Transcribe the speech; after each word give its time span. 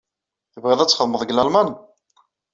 Tebɣiḍ 0.53 0.79
ad 0.81 0.89
txedmeḍ 0.89 1.21
deg 1.23 1.33
Lalman? 1.33 1.69